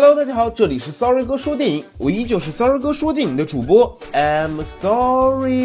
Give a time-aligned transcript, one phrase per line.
[0.00, 5.62] Hello，大家好，这里是 Sorry 哥说电影，我依旧是 Sorry 哥说电影的主播，I'm sorry。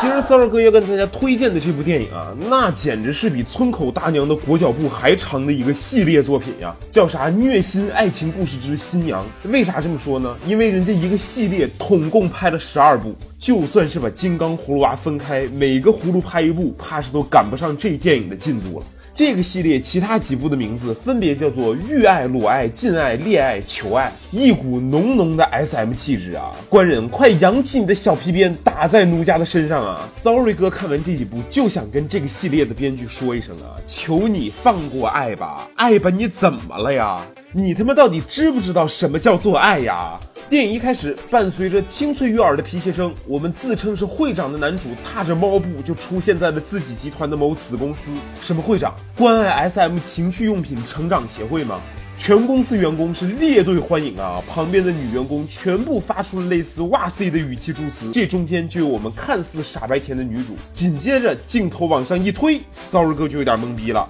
[0.00, 9.26] 今儿 Sorry 哥要跟大家推荐的这部电影啊，那简直是比村口大娘的裹脚布还长的一个系列作品呀，叫啥虐心爱情故事之新娘。
[9.46, 10.36] 为啥这么说呢？
[10.46, 18.86] 因为人家一个系列统共拍了十二部，就算是把金刚葫芦娃分开，每个葫芦拍一部，怕是都赶不上这电影的进度了。
[19.18, 26.52] 这个系列其他几部的名字分别叫做欲爱、裸爱、禁爱、恋爱、求爱，一股浓浓的 SM 气质啊！
[26.68, 37.20] 官人，快扬起你的小皮鞭，打在奴家的身上啊！Sorry 哥看完这几部就想跟这个系列的编剧说一声啊，求你放过爱吧，爱吧你怎么了呀？
[37.50, 40.20] 你他妈到底知不知道什么叫做爱呀？
[40.48, 48.04] 电影一开始，伴随着清脆悦耳的皮鞋声，我们自称是会长的男主踏着猫步就出现在了自己集团的某子公司。
[48.40, 48.94] 什么会长？
[49.14, 51.78] 关爱 SM 情趣用品成长协会吗？
[52.16, 54.42] 全公司员工是列队欢迎啊！
[54.48, 58.10] 旁边的女员工全部发出了类似“哇塞”的语气助词。
[58.10, 60.56] 这中间就有我们看似傻白甜的女主。
[60.72, 64.08] 紧接着镜头往上一推，Sorry 哥就有点懵逼了。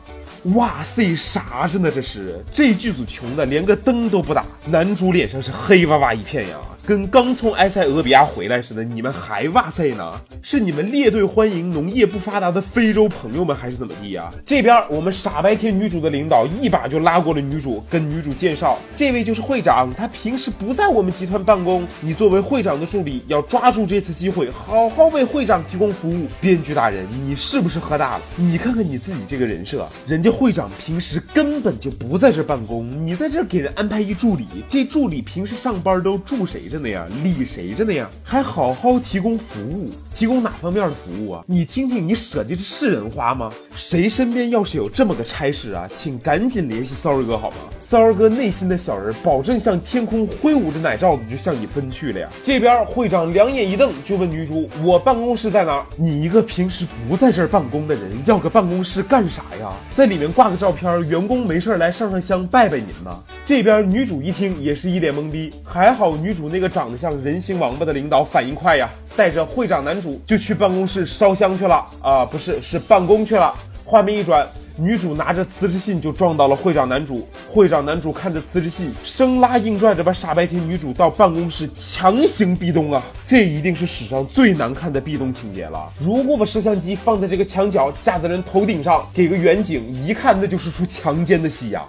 [0.55, 1.91] 哇塞，啥是呢？
[1.91, 6.57] 这是这剧组穷的连个灯都不打，男主脸上是黑哇哇一片呀，
[6.89, 8.83] 跟刚从埃塞俄比亚回来似的。
[8.83, 10.11] 你们还哇塞呢？
[10.41, 14.33] 是你们列队欢迎农业不发达的非洲朋友们，还是怎么地呀？
[14.47, 21.87] 这边我们傻白甜女主的领导一把就拉过了女主，跟女主介绍，这位就是会长，他平时不在我们集团办公。
[22.01, 26.27] 你作为会长的助理，要抓住这次机会，好好为会长提供服务。
[26.41, 28.23] 编剧大人，你是不是喝大了？
[28.35, 30.31] 你看看你自己这个人设，人家。
[30.39, 37.07] 会长平时根本就不在这办公，你在这给人安排一助理，这助理平时上班都住谁着呢呀？
[37.25, 38.09] 理谁着呢呀？
[38.23, 41.45] 还好好提供服务，提供哪方面的服务啊？
[41.47, 43.51] 你听听，你舍的这是人花吗？
[43.75, 47.57] 谁身边要是有这么个差事啊，请赶紧联系骚儿哥好吗？
[47.81, 52.29] 骚儿哥内心的小人，保证向天空挥舞着奶罩子就向你奔去了呀！
[52.45, 55.85] 这边会长两眼一瞪，就问女主：“我办公室在哪？
[55.97, 59.73] 你一个平时不在这儿办公的人，要个办公室干啥呀？
[59.93, 63.25] 在里面。”挂个照片，员工没事来上上香拜拜您吗？
[63.45, 73.55] 这边女主一听也是一脸懵逼，还好女主那这个长得像人形王八的领导反应快呀，带着会长男主就去办公室烧香去了啊，不是是办公去了。
[73.85, 74.45] 画面一转。
[74.81, 83.03] 女主拿着辞职信就撞到了会长男主，会长男主看着辞职信，生拉硬拽着把傻白甜女主到办公室强行壁咚啊！
[83.27, 85.93] 这一定是史上最难看的壁咚情节了。
[86.01, 91.85] 如果把摄像机放在这个墙角架在人头顶上，给个远景，一看那就是出强奸的戏呀！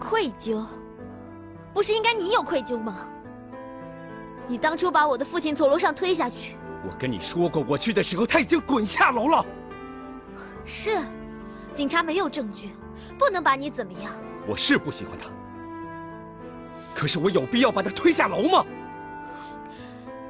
[0.00, 0.60] 愧疚，
[1.72, 3.06] 不是应该你有愧疚吗？
[4.46, 6.56] 你当初把我的父亲从楼上推下去，
[6.86, 9.44] 我跟你说过，我去的时候他已经滚下楼了。
[10.64, 10.98] 是。
[11.74, 12.70] 警察没有证据，
[13.18, 14.12] 不能把你怎么样。
[14.46, 15.26] 我是不喜欢他，
[16.94, 18.64] 可是我有必要把他推下楼吗？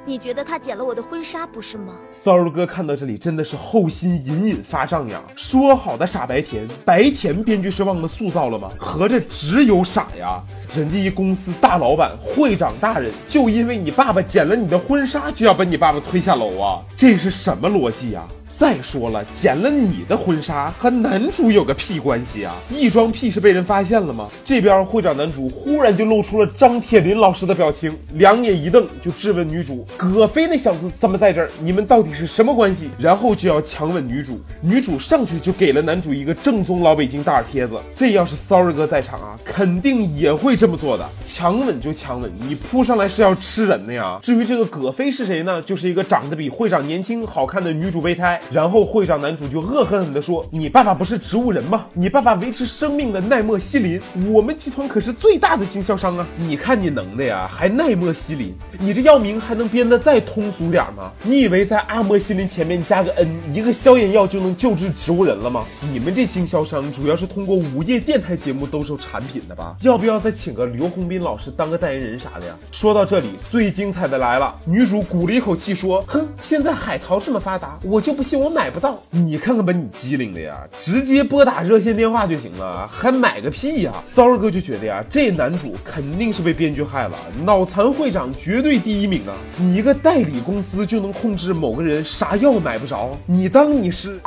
[0.06, 1.94] 你觉得他捡了我的婚纱不是吗？
[2.10, 5.22] 骚儿哥看到这里真的是后心隐隐发胀呀！
[5.34, 8.70] 说好的傻白甜，白甜编剧是忘了塑造了吗？
[8.78, 10.42] 合着只有傻呀？
[10.76, 16.82] 人家一公司大老板、会长大人，就因为你爸爸捡了你的婚纱，就要把你爸爸推下楼啊？
[16.94, 18.22] 这是什么逻辑呀？
[18.56, 22.54] 再说了，捡了你的婚纱和男主有个屁关系啊？
[22.70, 24.28] 一装屁是被人发现了吗？
[24.44, 31.50] 这边会长男主忽然就露出了张铁林老师的表情，两眼一瞪就质问女主：“葛飞那小子怎么在这儿？
[31.60, 37.74] 你们到底是什么关系？”然后就要强吻女主，女主上去就给了男主一个正宗老北京大耳贴子。
[37.96, 41.04] 这要是骚儿哥在场啊，肯定也会这么做的。
[41.24, 44.20] 强吻就强吻，你扑上来是要吃人的呀？
[44.22, 45.60] 至于这个葛飞是谁呢？
[45.62, 48.40] 就是一个长得比会长年轻、好看的女主备胎。
[48.50, 51.86] 然后会长男主就恶狠狠地说：“你爸爸不是植物人吗？
[51.92, 56.26] 你爸爸维持生命的奈莫西林，我们集团可是最大的经销商啊！
[56.36, 58.54] 你看你能的呀，还奈莫西林？
[58.78, 61.10] 你这药名还能编得再通俗点吗？
[61.22, 65.64] 你以为在阿莫西林前面加个 N，一个消炎药就能救治植物人了吗？
[65.80, 69.74] 你们这经销商主要是通过午夜电台节目兜售产品的吧？
[69.80, 83.92] 要不要再请个刘洪斌老师当个代言人啥的呀？”说到这里，最精彩的来了，女主鼓了一口气说：“哼，现在海淘这么发达，我就不信。”我买不到，你看看把你机灵的呀，直接拨打热线电话就行了，还买个屁呀！
[84.02, 89.36] 骚儿哥就觉得呀，这男主肯定是被编剧害了，脑残会长绝对第一名啊！
[89.56, 94.20] 你一个代理公司就能控制某个人啥药买不着，你当你是？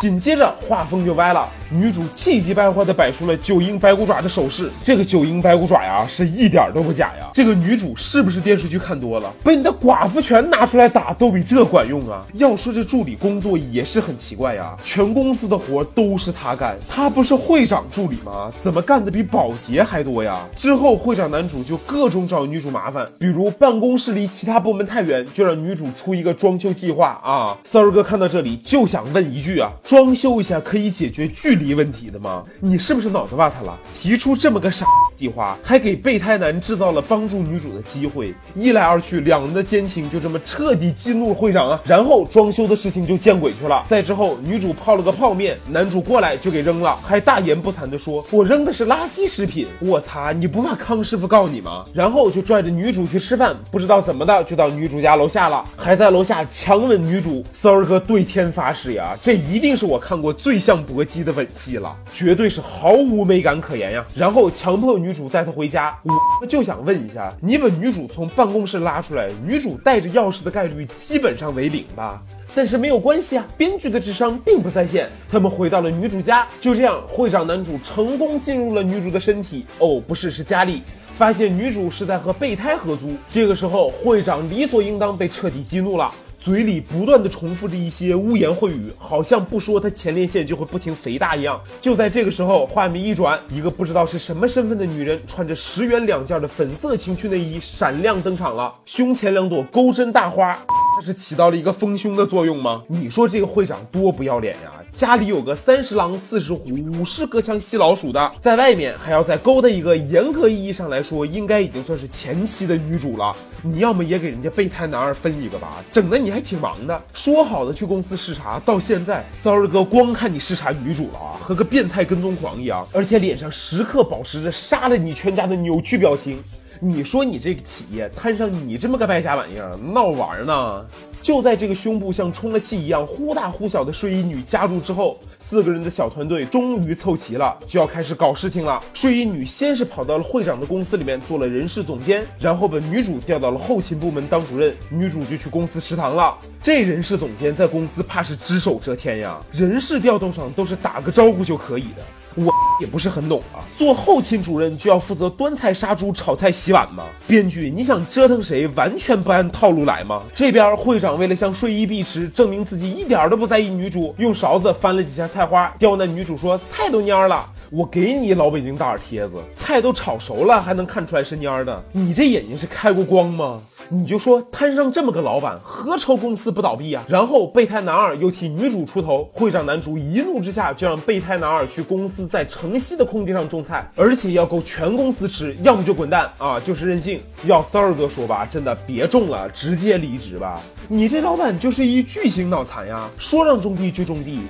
[0.00, 4.70] 紧接着画风就歪了，女主气急败坏的摆出了九阴白骨爪的手势。
[4.82, 7.30] 这个九阴白骨爪呀，是一点都不假呀。
[7.32, 12.26] 这个女主是不是电视剧看多了，被你的寡妇拳拿出来打都比这管用啊？
[12.34, 18.52] 要说这助理工作也是很奇怪呀，全公司的活都是他干，他不是会长助理吗？
[18.60, 20.40] 怎么干的比保洁还多呀？
[20.56, 27.56] 之后会长男主就各种找女主麻烦，比如办公室离其他部门太远，就让女主出一个装修计划啊。
[27.64, 29.70] 骚儿哥看到这里就想问一句啊。
[29.84, 32.44] 装修一下可以解决距离问题的吗？
[32.60, 33.78] 你是不是脑子瓦特了？
[33.92, 34.86] 提出这么个傻
[35.22, 38.34] 计划，还给备胎男制造了帮助女主的机会。
[38.56, 41.80] 一来二去，两人的奸情就这么彻底激怒了会长啊。
[41.84, 43.84] 然后装修的事情就见鬼去了。
[43.88, 51.84] 再之后，女主泡了个泡面，男主过来就给扔了，还大言不惭的说：“我扔的是垃圾食品。”我擦，你不怕康师傅告你吗？
[51.94, 57.44] 然后就拽着女主去吃饭，不知道怎么的就到女主家楼下了，还在楼下强吻女主。
[57.52, 59.72] 骚儿哥对天发誓呀，这一定。
[59.72, 64.04] 是我看过最像搏击的吻戏了，绝对是毫无美感可言呀。
[64.14, 65.94] 然后强迫女女主带他回家，
[66.40, 72.22] 我就想问一下，你把女主从办公室拉出来，女主带着钥匙的概率基本上为零吧？
[72.54, 75.10] 但是没有关系啊，编剧的智商并不在线。
[75.28, 79.66] 他们回到了女主家，就这样，会长男主成功进入了女主的身体。
[79.80, 80.82] 哦，不是，是家里，
[81.12, 83.14] 发现女主是在和备胎合租。
[83.30, 86.10] 这个时候，会长理所应当被彻底激怒了。
[86.42, 91.60] 嘴里不断的重复着一些污言秽语，好像不说他前列腺就会不停肥大一样。
[91.80, 100.58] 就在这个时候，画面一转，一个不知道是什么身份的女人，穿着十元两件的粉色情趣内衣，闪亮登场了，胸前两朵钩针大花。
[101.02, 102.82] 是起到了一个丰胸的作用吗？
[102.86, 104.72] 你说这个会长多不要脸呀！
[104.92, 106.68] 家里有个三十狼四十虎
[106.98, 113.34] 五十隔墙吸老鼠的，在外面还要再勾搭一个严格意义上来说应该已经算是前妻的女主了。
[113.62, 117.02] 你要么也给人家备胎男二分一个吧，整的你还挺忙的。
[117.14, 126.42] 说好的去公司视察，到现在骚儿哥光看你视察女主了啊，和个变态跟踪狂一样，而且脸上时刻保持着杀了你全家的扭曲表情。
[126.84, 130.84] 你说你这个企业摊上你这么个败家玩意儿，闹玩呢？
[131.22, 138.82] 就在这个胸部像充了气一样忽大忽小的睡衣女加入之后，四个人的小团队终于凑齐了，就要开始搞事情了。
[138.92, 146.36] 睡衣女先是跑到了会长的公司里面做了人事总监，然后把女主调到了后勤部门当主任，女主就去公司食堂了。
[146.60, 152.02] 这人事总监在公司怕是只手遮天呀，人事调动上都是打个招呼就可以的。
[152.34, 152.50] 我
[152.80, 157.04] 也不是很懂啊，做后勤主任就要负责端菜、杀猪、炒菜、洗碗吗？
[157.26, 160.22] 编剧，你想折腾谁，完全不按套路来吗？
[160.34, 167.44] 这边会长为了向睡衣碧池证明自己一点都不在意女主，用勺子翻了几下菜花，刁难女主说菜都蔫了。
[167.70, 171.84] 我给你老北京大耳贴子，菜都炒熟了还能看出来是蔫的？
[171.92, 173.62] 你这眼睛是开过光吗？
[173.94, 177.04] 你就说摊上这么个老板，何愁公司不倒闭啊？
[177.06, 187.20] 然后备胎男二又替女主出头，会长男主一怒之下就让备胎男二去公司在城西的空地上种菜，而且要够全公司吃，要么就滚蛋啊，就是任性。
[187.44, 190.58] 要三儿哥说吧，真的别种了，直接离职吧。
[190.88, 194.40] 你这老板就是一巨型脑残呀，说让种地就种地。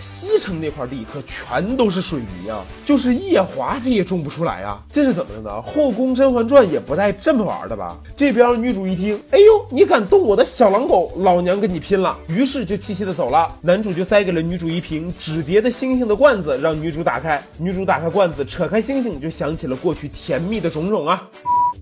[0.00, 5.62] 西城那块地可全都是水泥啊，就是夜华它也种不出来啊，这是怎么的呢？
[5.62, 7.96] 后宫甄嬛传也不带这么玩的吧？
[8.16, 12.18] 这边女主一听，哎呦，你敢动我的小狼狗，老娘跟你拼了！
[12.26, 13.48] 于是就气气的走了。
[13.62, 17.42] 男主就塞给了女主一瓶纸叠的星星的罐子，让女主打开。
[17.56, 21.22] 女主打开罐子，扯开星星，就想起了过去甜蜜的种种啊。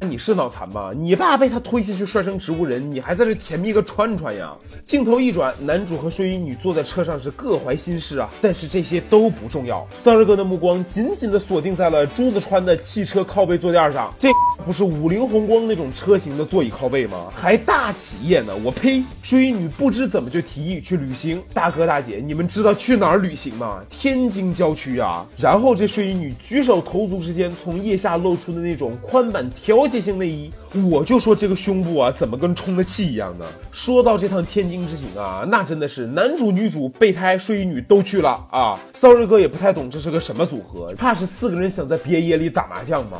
[0.09, 0.91] 你是脑残吗？
[0.93, 4.53] 你爸被他推下去摔成植物人，你还在这甜蜜个串串呀？
[4.85, 8.29] 镜头一转，男主和睡衣女坐在车上是各怀心事啊。
[8.41, 14.13] 但是这些都不重要，三儿哥的目光紧紧的锁定在了朱子川的汽车靠背坐垫上。
[14.19, 14.29] 这
[14.67, 17.29] 不是五菱宏光那种车型的座椅靠背吗？
[17.33, 18.53] 还大企业呢？
[18.65, 19.05] 我呸！
[19.23, 21.41] 睡衣女不知怎么就提议去旅行。
[21.55, 23.81] 大哥大姐，你们知道去哪儿旅行吗？
[23.89, 25.25] 天津郊区啊。
[25.39, 29.87] 然后这睡衣女举手投足之间，从腋下露出的那种宽版条。
[29.93, 30.51] 界性内衣，
[30.91, 33.45] 我就说这个胸部啊，怎么跟充了气一样呢？
[33.71, 38.81] 说到这趟天津之行啊，那真的是男主、女主、备胎、睡衣女都去了啊。
[38.95, 43.19] 骚瑞哥也不太懂这是个什么组合，怕是四个人想在别野里打麻将吗？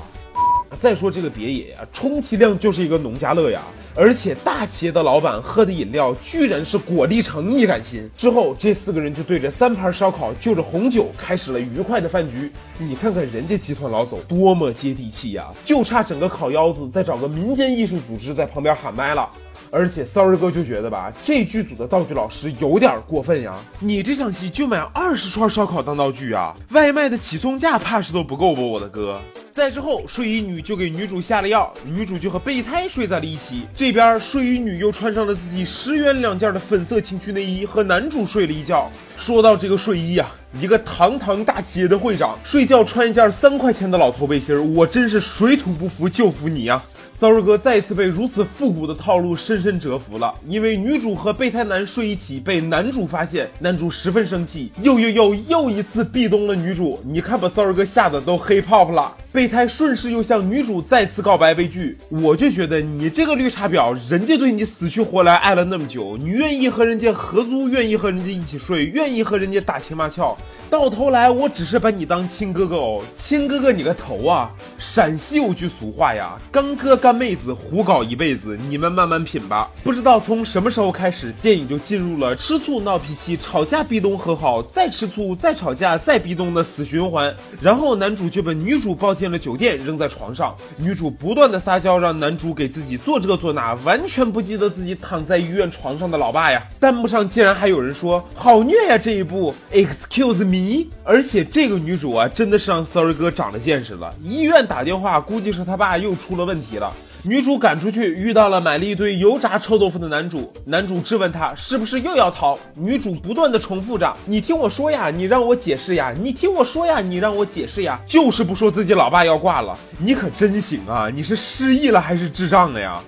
[0.81, 3.61] 再说这个别野呀，充其量就是一个农家乐呀。
[3.95, 8.09] 而且大企业的老板喝的饮料居然是果粒橙，你敢信？
[8.17, 12.51] 之后这四个人就对着三盘烧烤，就着红酒，开始了愉快的饭局。
[12.79, 19.29] 你看看人家集团老总多么接地气呀，就差整个烤腰子，再找个民间艺术组织在旁边喊麦了。
[19.71, 23.55] 而且，Sorry 哥就觉得吧，这剧组的道具老师有点过分呀！
[23.81, 26.55] 你这场戏就买二十串烧烤当道具啊？
[26.71, 29.21] 外卖的起送价怕是都不够吧，我的哥！
[29.53, 33.67] 再之后，睡衣女就给女主下了药，女主就和备胎睡在了一起。
[33.77, 38.91] 这边睡衣女又穿上了自己十元两件的粉色情趣内衣，和男主睡了一觉。
[39.19, 40.27] 说到这个睡衣呀、
[40.59, 46.83] 一个堂堂大企业的会长睡觉穿一件三块钱的老头背心，我真是水土不服就服你呀、
[47.23, 56.99] Sorry 哥再一次被如此复古的套路深深折服了，因为女主和备胎男睡一起被男主发现，男主十分生气，又又又又一次壁咚了女主。
[57.07, 59.15] 你看把 Sorry 哥吓得都黑泡泡了。
[59.33, 70.37] 备胎顺势又向女主再次告白被拒，我就觉得你这个绿茶婊，人家对你死去活来爱了那么久，你愿意和人家合租，愿意和人家一起睡，愿意和人家打情骂俏，
[70.69, 74.51] 到头来我只是把你当亲哥哥哦，亲哥哥你个头啊！
[74.79, 79.71] 陕西有句俗话呀，干哥干妹子胡搞一辈子，你们慢慢品吧。
[79.83, 87.35] 不知道从什么时候开始，电影就进入了吃醋闹脾气、吵架壁咚和好，再吃醋再吵架再壁咚的死循环。
[87.61, 96.63] 然后男主就把女主抱进了酒店，扔在床上，女主不断的撒娇，让男主给自己做这做那，完全不记得自己躺在医院床上的老爸呀。
[96.81, 100.89] 弹幕上竟然还有人说好虐呀这一部，Excuse me。
[101.05, 104.15] 而且这个女主啊，真的是让 Sorry 哥长了见识了。
[104.23, 106.93] 医院打电话，估计是他爸又出了问题了。
[107.25, 110.53] 女主赶出去，遇到了买了一堆油炸臭豆腐的男主。
[110.65, 119.79] 男主质问她是不是又要逃，女主不断的重复着：“你听我说呀，你让我解释呀，你听我说呀，你让我解释呀。”就是不说自己老爸要挂了。
[119.99, 121.09] 你可真行啊！
[121.15, 123.01] 你是失忆了还是智障了呀？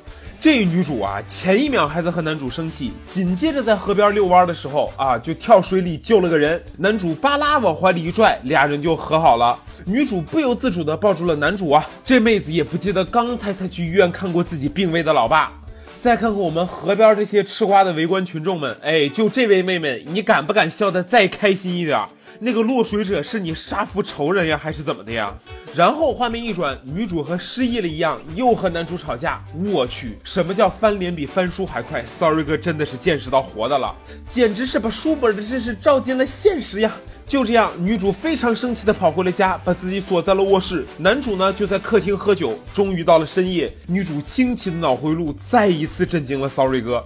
[0.44, 6.62] 这女主啊，前一秒还在和男主生气，紧接着在河边遛弯的时候啊，就跳水里救了个人。
[6.76, 9.58] 男主巴拉往怀里一拽，俩人就和好了。
[9.86, 15.50] 女主不由自主地抱住了男主啊，这妹子也不记得刚才才去医院看过自己病危的老爸。
[15.98, 21.98] 再看看我们河边这些吃瓜的围观群众们，哎，就这位妹妹，你敢不敢笑得再开心一点？
[22.38, 25.32] 那个落水者是你杀父仇人呀，还是怎么的呀？
[25.74, 29.44] 然后画面一转，女主和失忆了一样，又和男主吵架。
[29.54, 33.94] 我去，什么叫翻脸比翻书还快？Sorry 哥真的是见识到活的了，
[34.28, 36.26] 简直是把书本的知识照进了？
[36.26, 36.92] 现实呀！
[37.26, 39.32] 就这样，女主非常生气的跑回了。
[39.32, 40.42] 家，把自己锁在了。
[40.42, 40.86] 卧室。
[40.98, 42.58] 男主呢就在客厅喝酒。
[42.74, 43.24] 终于到了。
[43.24, 46.48] 深夜，女主清奇的脑回路再一次震惊了。
[46.48, 47.04] Sorry 哥。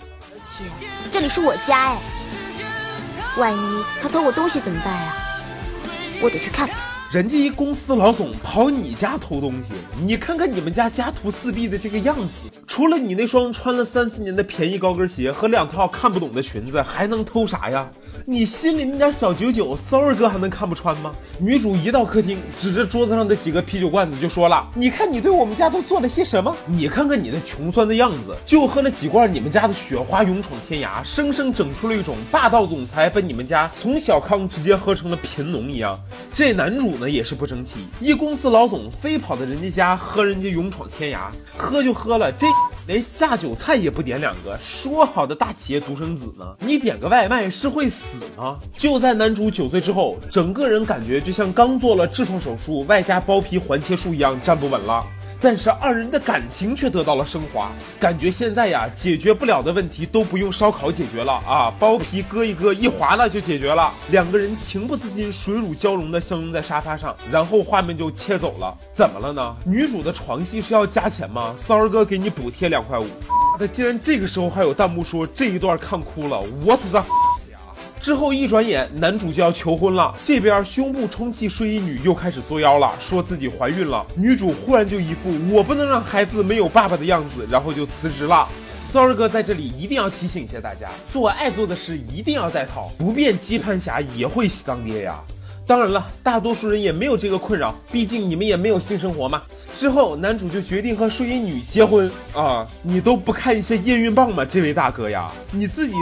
[0.00, 0.64] 而且，
[1.12, 1.98] 这里是我家哎，
[3.38, 5.14] 万一他偷我东西怎么办呀？
[6.20, 6.76] 我得去看看。
[7.12, 9.72] 人家一公司老总跑你家偷东西，
[10.04, 17.88] 你看看你们家家徒四壁的这个样子，除了你那双穿了三四年的便宜高跟鞋和两套看不懂的裙子，还能偷啥呀？
[18.26, 21.12] 你心里那点小九九，Sorry 哥还能看不穿吗？
[21.38, 26.54] 女主一到客厅，指着桌子上的几个啤酒罐子就说了：“你看你对我们家都做了些什么？
[26.66, 35.98] 你看看你那穷酸的样子，就喝了几罐你们家的雪花勇闯天涯，生生整出了一种霸道总裁把你们家从小康直接喝成了贫农一样。”
[36.32, 42.46] 这男主呢也是不争气，一公司老总非跑到人家家喝人家勇闯天涯，喝就喝了，这
[42.86, 46.44] 连下酒菜也不点两个，说好的大企业独生子呢？
[46.60, 48.58] 你点个外卖是会死吗？
[48.76, 55.04] 就在男主酒醉之后，整个人感觉就像刚做了痔疮手术，外加包皮环切术一样站不稳了。
[55.40, 63.92] 但是二人的感情却得到了升华，感觉现在呀，解决不了的问题都不用烧烤解决了啊，包皮割一割一划拉就解决了。
[64.10, 68.76] 两个人情不自禁、水乳交融的相拥在沙发上，然后画面就切走了。
[68.92, 69.56] 怎么了呢？
[69.64, 71.54] 女主的床戏是要加钱吗？
[71.64, 73.06] 骚儿哥给你补贴两块五。
[73.52, 77.04] 妈的，竟然这个时候还有弹幕说这一段看哭了，What the？
[78.00, 80.14] 之后一转眼，男主就要求婚了。
[80.24, 84.06] 这边胸部充气睡衣女又开始作妖了，说自己怀孕了。
[84.14, 88.48] 女主忽然就一副我不能让孩子没有爸爸的样子，然后就辞职了。
[88.90, 95.20] Sorry 哥在这里一定要提醒一下大家，做爱做的事一定要带套，不变鸡盘侠也会喜当爹呀。
[95.66, 99.42] 当然了，大多数人也没有这个困扰，毕竟你们也没有性生活嘛。
[99.76, 102.66] 之后，男主就决定和睡衣女结婚啊！
[102.80, 104.46] 你都不看一些验孕棒吗？
[104.46, 105.92] 这位大哥呀，你自己。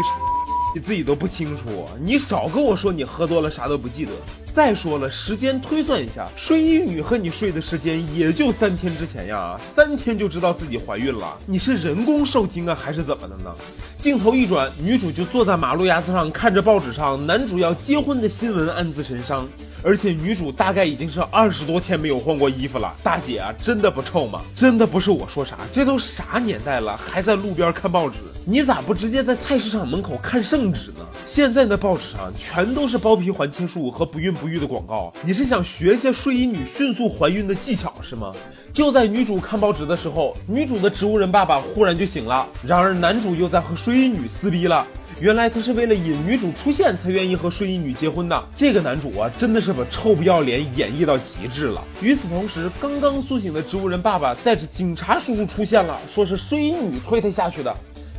[0.76, 4.12] 你自己都不清楚，你少跟我说你喝多了啥都不记得。
[4.56, 13.54] 再说了，时间推算一下，睡衣女和你睡的时间也就三天之前呀，三天就知道自己怀孕了，你是人工受精啊还是怎么的呢？
[13.98, 19.46] 镜头一转，女主就坐在马路牙子上看着报纸上男主要结婚的新闻，暗自神伤。
[19.82, 24.40] 而且女主大概已经是二十多天没有换过衣服了，大姐啊，真的不臭吗？
[24.54, 28.16] 真的不是我说啥，这都啥年代了，还在路边看报纸？
[28.44, 31.06] 你咋不直接在菜市场门口看圣旨呢？
[31.26, 38.32] 现在的报纸上全都是包皮环切术和不孕不育的广告，你是想学些睡衣女迅速怀孕的技巧是吗？
[38.72, 44.86] 就在女主看报纸的时候，女主的植物人爸爸忽然就醒了，然而男主又在和睡衣女撕逼了。
[45.18, 48.44] 原来他是为了引女主出现才愿意和睡衣女结婚的。
[48.54, 51.82] 这个男主啊，真的是把臭不要脸演绎到极致了。
[52.02, 57.74] 与此同时，刚刚苏醒的植物人爸爸带着警察叔叔出现了，说是睡衣女推他下去的。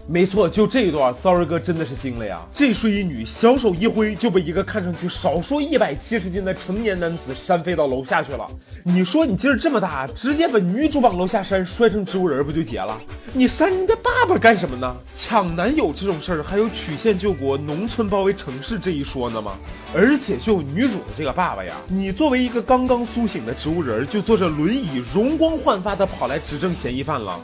[0.09, 2.39] 没错，就这一段，sorry 哥真的是惊了呀！
[2.55, 8.47] 这睡衣女小手一挥，就被一个看上去少说一百七十斤的成年男子扇飞到楼下去了。
[8.85, 12.97] 你说你劲儿这么大，直接把女主往楼下扇，摔成植物人不就结了？
[13.33, 14.95] 你扇人家爸爸干什么呢？
[15.13, 19.57] 抢男友这种事儿，还有曲线救国、农村包围城市这一说呢吗？
[19.93, 27.37] 而且就女主的这个爸爸呀，你作为一个刚刚苏醒的植物人，就坐着轮椅容光焕发的跑来指证嫌疑犯了。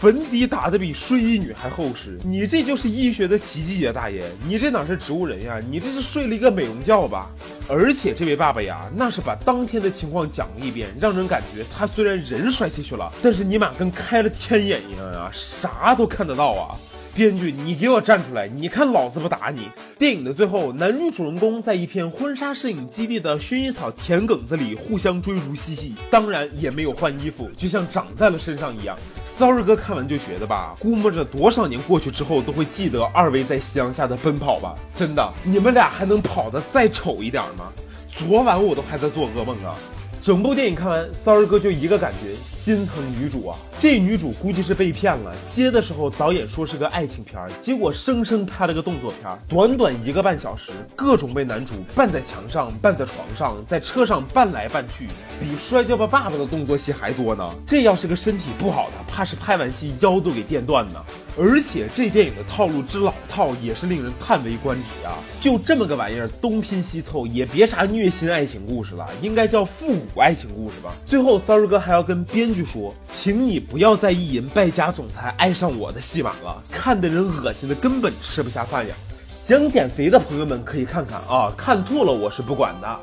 [0.00, 4.24] 粉底打的比睡衣女还厚实，你这就是医学的奇迹呀，大爷！
[4.48, 5.60] 你这哪是植物人呀？
[5.70, 7.30] 你这是睡了一个美容觉吧？
[7.68, 16.80] 而且这位爸爸呀，那是把当天的情况讲了一遍，让人感觉他虽然人摔下去了，但是尼玛跟开了天眼一样啊，啥都看得到啊！
[17.20, 18.48] 编剧，你给我站出来！
[18.48, 19.68] 你看老子不打你！
[19.98, 28.96] 电影的最后，男女主人公在一片婚纱摄影基地的薰衣草田埂子里互相追逐嬉戏，当然也没有换衣服，就像长在了身上一样。
[29.22, 34.74] Sorry 哥看完就觉得吧，估摸着多少年过去之后都会记得二位在夕阳下的奔跑吧？
[34.94, 37.70] 真的，你们俩还能跑得再丑一点吗？
[38.16, 39.76] 昨晚我都还在做噩梦啊！
[40.22, 43.58] 整部电影看完，Sorry 哥就一个感觉，心疼女主啊！
[43.80, 45.34] 这女主估计是被骗了。
[45.48, 49.38] 接的时候导演说是个爱情片，结果生生拍了个动作片。
[49.48, 55.06] 短短一个半小时，各种被男主绊在墙上、绊在床上、在车上绊来绊去，
[55.40, 57.50] 比摔跤吧爸爸的动作戏还多呢。
[57.66, 61.02] 这要是个身体不好的，怕是拍完戏腰都给电断呢。
[61.38, 65.14] 而且这电影的套路之老套，也是令人叹为观止啊！
[65.40, 70.92] 就这么个玩意儿，东拼西凑也别啥虐心爱情故事了，应该叫复古爱情故事吧。
[71.06, 78.94] 最后，Sorry 哥还要跟编剧说，请你不要再意淫败家总裁爱上我的戏码了，看的人恶心的根本吃不下饭呀。
[79.30, 83.00] 想减肥的朋友们可以看看啊，看吐了我是不管的。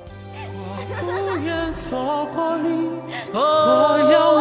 [1.00, 2.90] 不愿错过你，
[3.34, 3.40] 我
[4.12, 4.40] 要我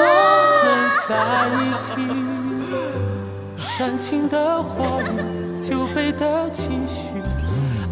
[0.65, 1.15] 们在
[1.63, 1.93] 一起。
[3.57, 7.23] 煽情的话语，酒杯的情绪，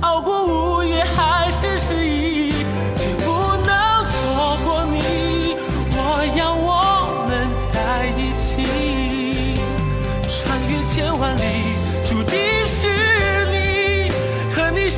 [0.00, 0.44] 熬过
[0.78, 2.53] 午夜还是失忆，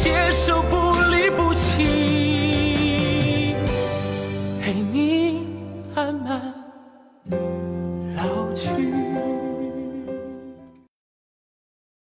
[0.06, 0.85] 接受不